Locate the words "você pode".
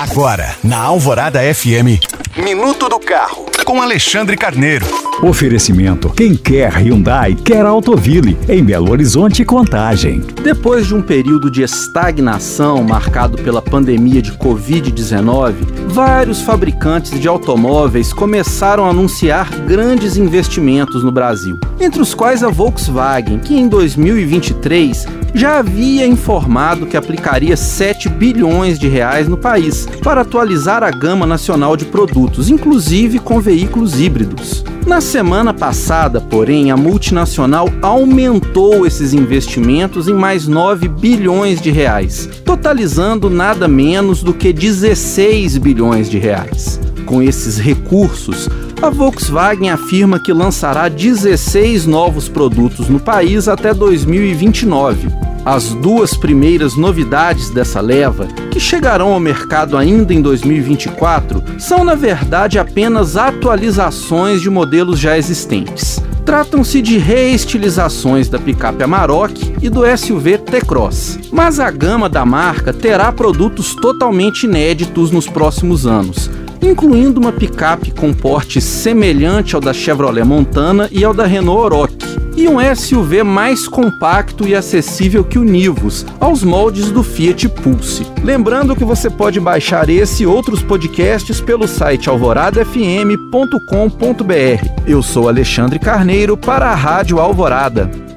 88.84-89.40